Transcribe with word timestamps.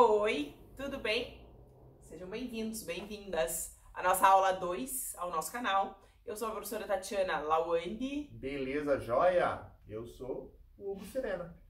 Oi, 0.00 0.54
tudo 0.76 0.96
bem? 0.98 1.44
Sejam 2.02 2.28
bem-vindos, 2.28 2.84
bem-vindas 2.84 3.76
à 3.92 4.00
nossa 4.00 4.28
aula 4.28 4.52
2, 4.52 5.16
ao 5.16 5.28
nosso 5.28 5.50
canal. 5.50 6.00
Eu 6.24 6.36
sou 6.36 6.46
a 6.46 6.50
professora 6.52 6.86
Tatiana 6.86 7.40
Lawandi. 7.40 8.28
Beleza, 8.30 9.00
joia? 9.00 9.60
Eu 9.88 10.06
sou 10.06 10.56
o 10.78 10.92
Hugo 10.92 11.04
Serena. 11.04 11.60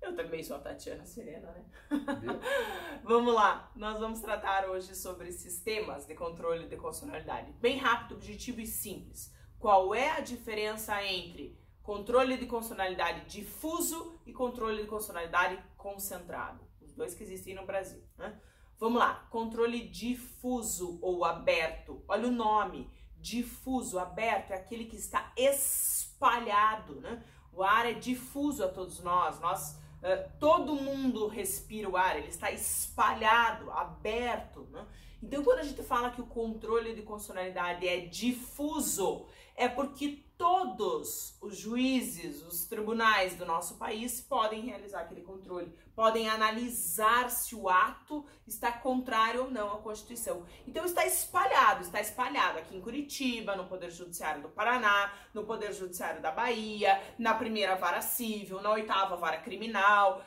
Eu 0.00 0.16
também 0.16 0.42
sou 0.42 0.56
a 0.56 0.60
Tatiana 0.60 1.04
Serena, 1.04 1.52
né? 1.52 1.66
Vamos 3.04 3.34
lá, 3.34 3.70
nós 3.76 4.00
vamos 4.00 4.20
tratar 4.20 4.70
hoje 4.70 4.96
sobre 4.96 5.30
sistemas 5.30 6.06
de 6.06 6.14
controle 6.14 6.66
de 6.66 6.76
constitucionalidade. 6.78 7.52
Bem 7.60 7.76
rápido, 7.76 8.14
objetivo 8.14 8.62
e 8.62 8.66
simples. 8.66 9.30
Qual 9.58 9.94
é 9.94 10.08
a 10.12 10.20
diferença 10.20 11.04
entre 11.04 11.60
controle 11.82 12.38
de 12.38 12.46
constitucionalidade 12.46 13.26
difuso 13.26 14.18
e 14.24 14.32
controle 14.32 14.80
de 14.80 14.88
constitucionalidade 14.88 15.62
concentrado? 15.76 16.66
Dois 16.96 17.14
que 17.14 17.22
existem 17.22 17.54
no 17.54 17.66
Brasil, 17.66 18.02
né? 18.16 18.40
Vamos 18.78 18.98
lá, 18.98 19.26
controle 19.30 19.88
difuso 19.88 20.98
ou 21.00 21.24
aberto. 21.24 22.02
Olha 22.08 22.28
o 22.28 22.32
nome, 22.32 22.90
difuso, 23.18 23.98
aberto, 23.98 24.50
é 24.50 24.54
aquele 24.54 24.84
que 24.86 24.96
está 24.96 25.32
espalhado, 25.36 27.00
né? 27.00 27.22
O 27.52 27.62
ar 27.62 27.86
é 27.86 27.94
difuso 27.94 28.64
a 28.64 28.68
todos 28.68 29.00
nós, 29.00 29.40
nós 29.40 29.78
Uh, 29.96 30.30
todo 30.38 30.76
mundo 30.76 31.26
respira 31.26 31.88
o 31.88 31.96
ar, 31.96 32.16
ele 32.16 32.28
está 32.28 32.50
espalhado, 32.52 33.70
aberto. 33.72 34.68
Né? 34.70 34.86
Então, 35.22 35.42
quando 35.42 35.60
a 35.60 35.64
gente 35.64 35.82
fala 35.82 36.10
que 36.10 36.20
o 36.20 36.26
controle 36.26 36.94
de 36.94 37.02
constitucionalidade 37.02 37.88
é 37.88 38.00
difuso, 38.00 39.26
é 39.56 39.66
porque 39.68 40.22
todos 40.36 41.38
os 41.40 41.56
juízes, 41.56 42.42
os 42.42 42.66
tribunais 42.66 43.34
do 43.36 43.46
nosso 43.46 43.76
país 43.76 44.20
podem 44.20 44.60
realizar 44.60 45.00
aquele 45.00 45.22
controle, 45.22 45.72
podem 45.94 46.28
analisar 46.28 47.30
se 47.30 47.54
o 47.54 47.70
ato 47.70 48.26
está 48.46 48.70
contrário 48.70 49.44
ou 49.44 49.50
não 49.50 49.72
à 49.72 49.78
Constituição. 49.78 50.44
Então 50.68 50.84
está 50.84 51.06
espalhado, 51.06 51.82
está 51.82 52.00
espalhado 52.02 52.58
aqui 52.58 52.76
em 52.76 52.82
Curitiba, 52.82 53.56
no 53.56 53.64
Poder 53.64 53.90
Judiciário 53.90 54.42
do 54.42 54.50
Paraná, 54.50 55.10
no 55.32 55.44
Poder 55.44 55.72
Judiciário 55.72 56.20
da 56.20 56.30
Bahia, 56.30 57.00
na 57.18 57.32
primeira 57.32 57.74
vara 57.76 58.02
civil, 58.02 58.60
na 58.60 58.72
oitava 58.72 59.16
vara 59.16 59.38
criminal, 59.38 60.22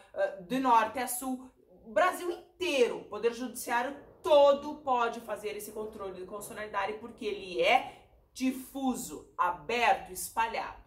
de 0.47 0.59
norte 0.59 0.97
a 0.97 1.07
sul, 1.07 1.47
Brasil 1.85 2.31
inteiro, 2.31 3.05
Poder 3.09 3.33
Judiciário 3.33 3.95
todo 4.23 4.75
pode 4.75 5.19
fazer 5.21 5.55
esse 5.55 5.71
controle 5.71 6.13
de 6.13 6.25
constitucionalidade 6.25 6.93
porque 6.93 7.25
ele 7.25 7.61
é 7.61 8.03
difuso, 8.33 9.29
aberto, 9.37 10.11
espalhado. 10.11 10.79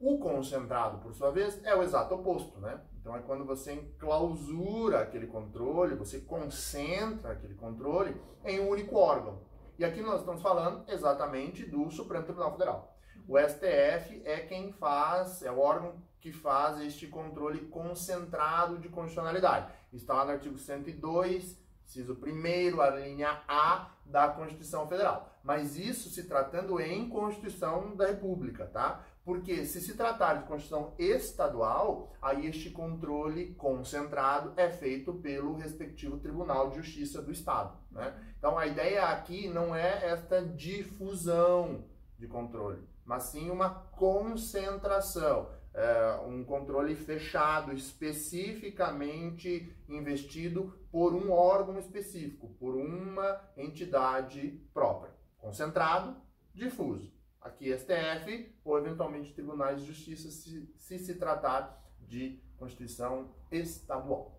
O 0.00 0.18
concentrado, 0.18 0.98
por 0.98 1.14
sua 1.14 1.30
vez, 1.30 1.64
é 1.64 1.74
o 1.74 1.82
exato 1.82 2.14
oposto, 2.14 2.58
né? 2.58 2.80
Então 3.00 3.16
é 3.16 3.20
quando 3.20 3.44
você 3.44 3.72
enclausura 3.72 5.00
aquele 5.00 5.26
controle, 5.26 5.94
você 5.94 6.20
concentra 6.20 7.32
aquele 7.32 7.54
controle 7.54 8.20
em 8.44 8.60
um 8.60 8.68
único 8.68 8.96
órgão. 8.96 9.40
E 9.78 9.84
aqui 9.84 10.00
nós 10.00 10.20
estamos 10.20 10.42
falando 10.42 10.84
exatamente 10.88 11.64
do 11.64 11.90
Supremo 11.90 12.24
Tribunal 12.24 12.52
Federal. 12.52 12.96
O 13.28 13.38
STF 13.38 14.22
é 14.24 14.40
quem 14.40 14.72
faz, 14.72 15.42
é 15.42 15.50
o 15.50 15.58
órgão 15.58 15.94
que 16.20 16.32
faz 16.32 16.80
este 16.80 17.06
controle 17.06 17.66
concentrado 17.66 18.78
de 18.78 18.88
constitucionalidade. 18.88 19.72
Está 19.92 20.14
lá 20.14 20.24
no 20.24 20.30
artigo 20.32 20.58
102, 20.58 21.60
inciso 21.84 22.18
1 22.22 22.80
a 22.80 22.90
linha 22.90 23.42
A 23.46 23.90
da 24.04 24.28
Constituição 24.28 24.88
Federal. 24.88 25.30
Mas 25.42 25.76
isso 25.76 26.08
se 26.10 26.24
tratando 26.24 26.80
em 26.80 27.08
Constituição 27.08 27.96
da 27.96 28.06
República, 28.06 28.66
tá? 28.66 29.04
Porque 29.24 29.64
se 29.64 29.80
se 29.80 29.94
tratar 29.94 30.34
de 30.34 30.46
Constituição 30.46 30.94
estadual, 30.98 32.12
aí 32.20 32.46
este 32.46 32.70
controle 32.70 33.54
concentrado 33.54 34.52
é 34.56 34.68
feito 34.68 35.14
pelo 35.14 35.54
respectivo 35.54 36.18
Tribunal 36.18 36.70
de 36.70 36.76
Justiça 36.76 37.22
do 37.22 37.30
Estado, 37.30 37.76
né? 37.90 38.14
Então 38.38 38.58
a 38.58 38.66
ideia 38.66 39.04
aqui 39.06 39.48
não 39.48 39.74
é 39.74 40.10
esta 40.10 40.44
difusão 40.44 41.84
de 42.18 42.26
controle, 42.26 42.82
mas 43.04 43.24
sim 43.24 43.50
uma 43.50 43.70
concentração 43.70 45.48
é, 45.74 46.20
um 46.26 46.44
controle 46.44 46.94
fechado, 46.94 47.72
especificamente 47.72 49.74
investido 49.88 50.78
por 50.90 51.14
um 51.14 51.32
órgão 51.32 51.78
específico, 51.78 52.48
por 52.58 52.76
uma 52.76 53.40
entidade 53.56 54.60
própria. 54.74 55.14
Concentrado, 55.38 56.14
difuso. 56.54 57.10
Aqui 57.40 57.72
STF 57.76 58.54
ou 58.64 58.78
eventualmente 58.78 59.32
tribunais 59.32 59.80
de 59.80 59.86
justiça, 59.86 60.30
se 60.30 60.70
se, 60.76 60.98
se 60.98 61.14
tratar 61.14 61.82
de 62.00 62.38
Constituição 62.58 63.34
estadual. 63.50 64.38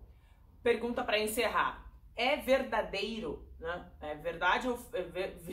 Pergunta 0.62 1.04
para 1.04 1.18
encerrar. 1.18 1.84
É 2.16 2.36
verdadeiro, 2.36 3.46
né? 3.58 3.90
É 4.00 4.14
verdade 4.14 4.68
ou 4.68 4.78
é 4.94 5.02
VUF, 5.02 5.50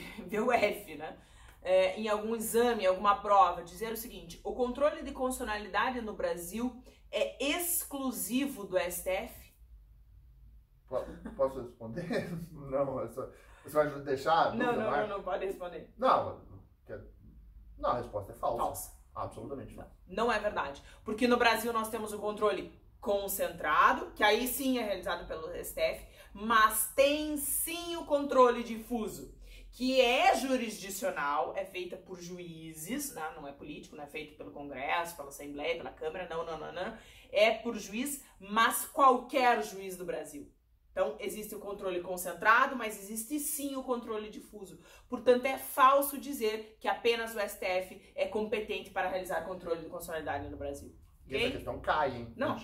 né? 0.95 1.17
É, 1.61 1.99
em 1.99 2.07
algum 2.07 2.35
exame, 2.35 2.85
alguma 2.85 3.15
prova, 3.15 3.63
dizer 3.63 3.93
o 3.93 3.97
seguinte: 3.97 4.39
o 4.43 4.53
controle 4.53 5.03
de 5.03 5.11
constitucionalidade 5.11 6.01
no 6.01 6.13
Brasil 6.13 6.83
é 7.11 7.43
exclusivo 7.43 8.65
do 8.65 8.77
STF? 8.77 9.41
Posso 11.37 11.61
responder? 11.61 12.29
Não, 12.51 12.85
você 13.63 13.75
vai 13.75 13.89
deixar? 14.01 14.55
Não, 14.55 14.75
não, 14.75 14.91
não, 14.91 15.07
não, 15.07 15.23
pode 15.23 15.45
responder. 15.45 15.93
Não, 15.97 16.41
não, 17.77 17.91
a 17.91 17.97
resposta 17.97 18.31
é 18.31 18.35
falsa. 18.35 18.57
Falsa. 18.57 19.01
Absolutamente 19.13 19.73
falsa. 19.73 19.91
Não 20.07 20.31
é 20.31 20.39
verdade. 20.39 20.81
Porque 21.03 21.27
no 21.27 21.37
Brasil 21.37 21.71
nós 21.73 21.89
temos 21.89 22.13
o 22.13 22.19
controle 22.19 22.73
concentrado, 22.99 24.11
que 24.15 24.23
aí 24.23 24.47
sim 24.47 24.77
é 24.77 24.83
realizado 24.83 25.27
pelo 25.27 25.47
STF, 25.63 26.05
mas 26.33 26.91
tem 26.95 27.35
sim 27.37 27.95
o 27.97 28.05
controle 28.05 28.63
difuso 28.63 29.33
que 29.71 30.01
é 30.01 30.35
jurisdicional, 30.35 31.53
é 31.55 31.65
feita 31.65 31.95
por 31.95 32.19
juízes, 32.19 33.13
né? 33.13 33.31
não 33.35 33.47
é 33.47 33.51
político, 33.51 33.95
não 33.95 34.03
é 34.03 34.07
feito 34.07 34.35
pelo 34.35 34.51
Congresso, 34.51 35.15
pela 35.15 35.29
Assembleia, 35.29 35.77
pela 35.77 35.91
Câmara, 35.91 36.27
não, 36.29 36.45
não, 36.45 36.59
não, 36.59 36.73
não. 36.73 36.97
É 37.31 37.51
por 37.51 37.77
juiz, 37.77 38.23
mas 38.39 38.85
qualquer 38.85 39.63
juiz 39.63 39.95
do 39.95 40.05
Brasil. 40.05 40.51
Então, 40.91 41.15
existe 41.21 41.55
o 41.55 41.59
controle 41.59 42.01
concentrado, 42.01 42.75
mas 42.75 43.01
existe 43.01 43.39
sim 43.39 43.77
o 43.77 43.83
controle 43.83 44.29
difuso. 44.29 44.77
Portanto, 45.07 45.45
é 45.45 45.57
falso 45.57 46.17
dizer 46.17 46.75
que 46.81 46.87
apenas 46.87 47.33
o 47.33 47.39
STF 47.39 48.11
é 48.13 48.27
competente 48.27 48.89
para 48.89 49.09
realizar 49.09 49.45
controle 49.45 49.79
de 49.79 49.85
constitucionalidade 49.85 50.49
no 50.49 50.57
Brasil. 50.57 50.93
E 51.27 51.35
essa 51.37 51.51
questão 51.51 51.79
cai, 51.79 52.17
hein? 52.17 52.33
Não, 52.35 52.57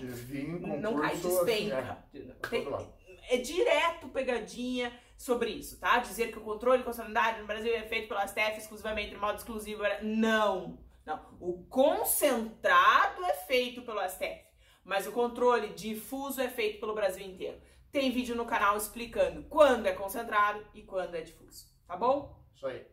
não 0.81 0.99
cai, 0.99 1.15
despenca. 1.15 2.05
Assim, 2.13 2.29
é, 2.51 3.06
é 3.29 3.37
direto 3.37 4.07
pegadinha 4.09 4.91
sobre 5.17 5.49
isso, 5.49 5.79
tá? 5.79 5.97
Dizer 5.99 6.31
que 6.31 6.37
o 6.37 6.43
controle 6.43 6.79
de 6.79 6.83
constitucionalidade 6.83 7.41
no 7.41 7.47
Brasil 7.47 7.73
é 7.73 7.83
feito 7.83 8.07
pelo 8.07 8.21
STF 8.27 8.57
exclusivamente 8.57 9.09
de 9.11 9.17
modo 9.17 9.37
exclusivo, 9.37 9.83
não. 10.01 10.77
Não. 11.05 11.37
O 11.39 11.63
concentrado 11.69 13.23
é 13.25 13.33
feito 13.33 13.81
pelo 13.81 14.07
STF, 14.07 14.43
mas 14.83 15.07
o 15.07 15.11
controle 15.11 15.69
difuso 15.69 16.41
é 16.41 16.49
feito 16.49 16.79
pelo 16.79 16.93
Brasil 16.93 17.25
inteiro. 17.25 17.59
Tem 17.91 18.11
vídeo 18.11 18.35
no 18.35 18.45
canal 18.45 18.75
explicando 18.75 19.43
quando 19.43 19.85
é 19.87 19.93
concentrado 19.93 20.65
e 20.73 20.83
quando 20.83 21.15
é 21.15 21.21
difuso, 21.21 21.65
tá 21.87 21.95
bom? 21.95 22.37
Isso 22.53 22.67
aí. 22.67 22.85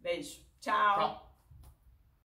Beijo. 0.00 0.40
Tchau. 0.60 0.98
Tchau. 0.98 1.25